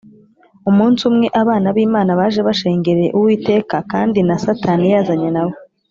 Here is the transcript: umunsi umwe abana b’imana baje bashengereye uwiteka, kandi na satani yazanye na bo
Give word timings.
umunsi 0.69 1.01
umwe 1.09 1.27
abana 1.41 1.67
b’imana 1.75 2.11
baje 2.19 2.41
bashengereye 2.47 3.09
uwiteka, 3.17 3.75
kandi 3.91 4.19
na 4.27 4.35
satani 4.43 4.85
yazanye 4.93 5.29
na 5.35 5.43
bo 5.47 5.53